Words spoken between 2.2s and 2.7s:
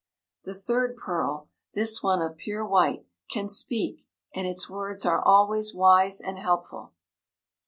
of pure